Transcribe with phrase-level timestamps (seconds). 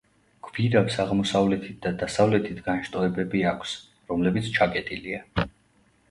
[0.45, 3.73] გვირაბს აღმოსავლეთით და დასავლეთით განშტოებები აქვს,
[4.13, 5.21] რომლებიც ჩაკეტილია.